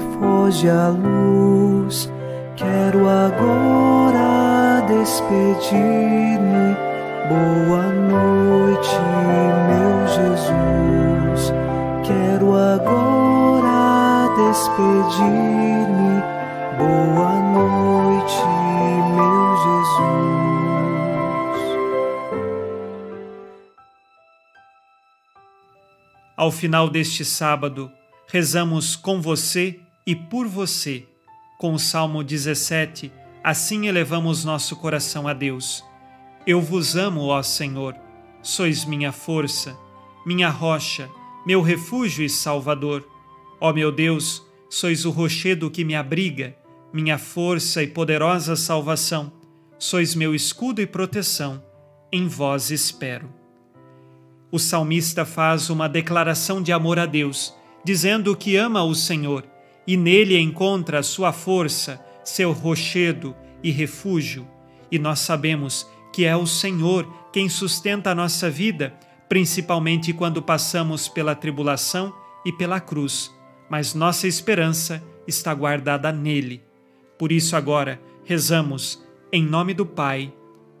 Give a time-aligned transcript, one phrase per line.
[0.00, 2.10] Foge a luz.
[2.56, 6.76] Quero agora despedir-me.
[7.28, 8.96] Boa noite,
[9.66, 11.52] meu Jesus.
[12.04, 16.22] Quero agora despedir-me.
[16.78, 18.42] Boa noite,
[19.14, 20.46] meu Jesus.
[26.36, 27.90] Ao final deste sábado,
[28.28, 31.04] rezamos com você e por você.
[31.58, 33.10] Com o Salmo 17,
[33.42, 35.82] assim elevamos nosso coração a Deus.
[36.46, 37.96] Eu vos amo, ó Senhor,
[38.40, 39.76] sois minha força,
[40.24, 41.10] minha rocha,
[41.44, 43.04] meu refúgio e salvador.
[43.60, 46.56] Ó meu Deus, sois o rochedo que me abriga,
[46.92, 49.32] minha força e poderosa salvação.
[49.78, 51.62] Sois meu escudo e proteção,
[52.12, 53.28] em vós espero.
[54.52, 59.44] O salmista faz uma declaração de amor a Deus, dizendo que ama o Senhor
[59.86, 64.46] e nele encontra sua força, seu rochedo e refúgio.
[64.90, 68.94] E nós sabemos que é o Senhor quem sustenta a nossa vida,
[69.28, 72.12] principalmente quando passamos pela tribulação
[72.44, 73.30] e pela cruz,
[73.68, 76.62] mas nossa esperança está guardada nele.
[77.18, 80.32] Por isso, agora, rezamos em nome do Pai,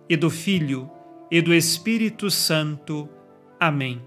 [0.08, 0.90] e do Filho,
[1.30, 3.08] e do Espírito Santo.
[3.58, 4.00] Amém.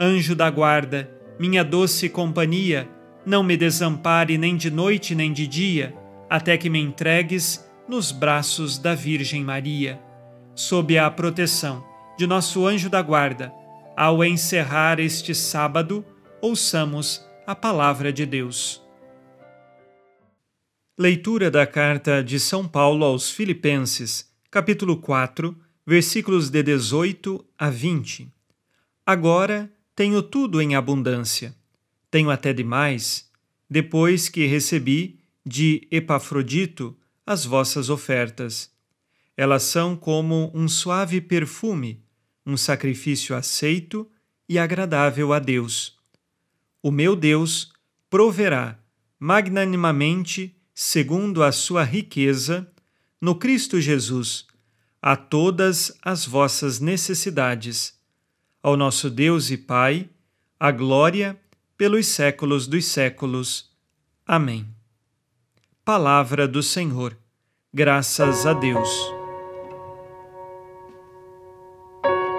[0.00, 2.88] Anjo da guarda, minha doce companhia,
[3.24, 5.94] não me desampare nem de noite nem de dia,
[6.28, 10.00] até que me entregues nos braços da Virgem Maria.
[10.54, 11.84] Sob a proteção
[12.18, 13.52] de nosso anjo da guarda,
[13.96, 16.04] ao encerrar este sábado,
[16.40, 18.82] ouçamos a palavra de Deus.
[20.98, 28.28] Leitura da carta de São Paulo aos Filipenses, capítulo 4, versículos de 18 a 20.
[29.04, 31.54] Agora tenho tudo em abundância
[32.12, 33.26] tenho até demais,
[33.70, 36.94] depois que recebi de Epafrodito
[37.26, 38.70] as vossas ofertas.
[39.34, 42.04] Elas são como um suave perfume,
[42.44, 44.06] um sacrifício aceito
[44.46, 45.98] e agradável a Deus.
[46.82, 47.72] O meu Deus
[48.10, 48.78] proverá
[49.18, 52.70] magnanimamente, segundo a sua riqueza,
[53.18, 54.46] no Cristo Jesus,
[55.00, 57.98] a todas as vossas necessidades.
[58.62, 60.10] Ao nosso Deus e Pai,
[60.60, 61.40] a glória
[61.76, 63.70] pelos séculos dos séculos.
[64.26, 64.66] Amém.
[65.84, 67.16] Palavra do Senhor.
[67.74, 68.88] Graças a Deus.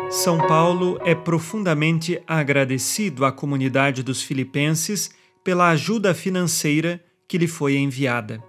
[0.10, 5.10] São Paulo é profundamente agradecido à comunidade dos filipenses
[5.44, 8.42] pela ajuda financeira que lhe foi enviada.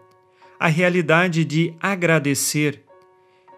[0.61, 2.85] A realidade de agradecer,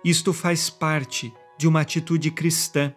[0.04, 2.94] isto faz parte de uma atitude cristã,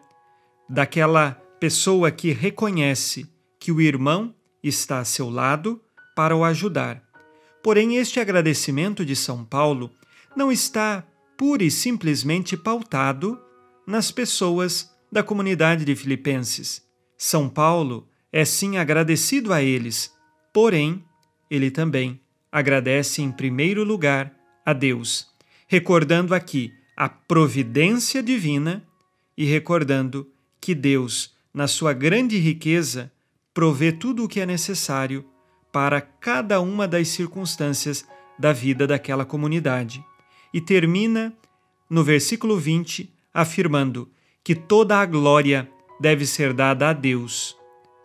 [0.69, 3.27] daquela pessoa que reconhece
[3.59, 4.33] que o irmão
[4.63, 5.81] está a seu lado
[6.15, 7.03] para o ajudar.
[7.61, 9.91] Porém, este agradecimento de São Paulo
[10.35, 11.05] não está
[11.37, 13.39] pura e simplesmente pautado
[13.85, 16.81] nas pessoas da comunidade de Filipenses.
[17.17, 20.13] São Paulo é sim agradecido a eles,
[20.53, 21.03] porém,
[21.49, 22.19] ele também
[22.51, 24.33] agradece em primeiro lugar
[24.65, 25.27] a Deus,
[25.67, 28.83] recordando aqui a providência divina
[29.37, 33.11] e recordando que Deus, na sua grande riqueza,
[33.53, 35.25] provê tudo o que é necessário
[35.71, 38.05] para cada uma das circunstâncias
[38.37, 40.03] da vida daquela comunidade.
[40.53, 41.33] E termina
[41.89, 44.09] no versículo 20 afirmando
[44.43, 47.57] que toda a glória deve ser dada a Deus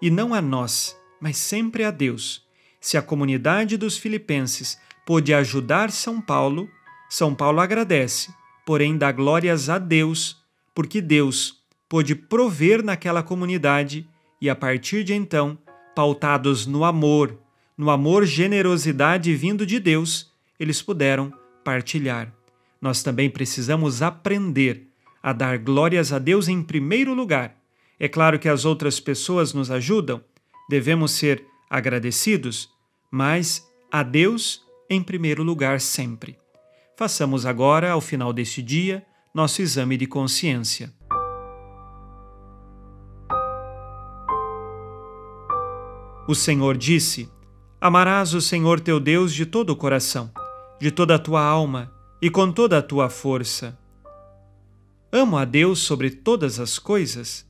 [0.02, 2.44] e não a nós, mas sempre a Deus.
[2.80, 6.68] Se a comunidade dos filipenses pôde ajudar São Paulo,
[7.08, 8.34] São Paulo agradece,
[8.66, 10.42] porém dá glórias a Deus,
[10.74, 14.06] porque Deus pôde prover naquela comunidade
[14.40, 15.58] e a partir de então,
[15.94, 17.38] pautados no amor,
[17.76, 21.32] no amor generosidade vindo de Deus, eles puderam
[21.64, 22.32] partilhar.
[22.80, 24.86] Nós também precisamos aprender
[25.22, 27.56] a dar glórias a Deus em primeiro lugar.
[27.98, 30.22] É claro que as outras pessoas nos ajudam,
[30.68, 32.70] devemos ser agradecidos,
[33.10, 36.36] mas a Deus em primeiro lugar sempre.
[36.96, 39.04] Façamos agora, ao final deste dia,
[39.34, 40.92] nosso exame de consciência.
[46.26, 47.30] O Senhor disse:
[47.78, 50.30] Amarás o Senhor teu Deus de todo o coração,
[50.80, 53.78] de toda a tua alma e com toda a tua força.
[55.12, 57.46] Amo a Deus sobre todas as coisas.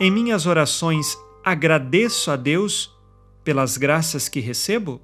[0.00, 2.90] Em minhas orações agradeço a Deus
[3.44, 5.02] pelas graças que recebo?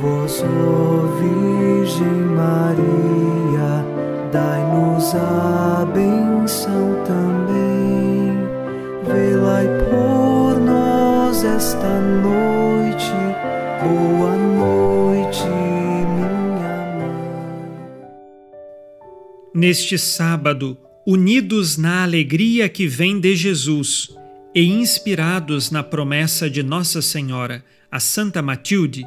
[0.00, 3.84] Vós, ó Virgem Maria,
[4.32, 8.38] dai-nos a benção também.
[9.04, 13.12] Velai por nós esta noite.
[13.82, 16.28] Boa noite, minha
[16.98, 17.28] mãe.
[19.54, 24.14] Neste sábado, unidos na alegria que vem de Jesus
[24.54, 29.06] e inspirados na promessa de Nossa Senhora, a Santa Matilde,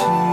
[0.00, 0.23] meu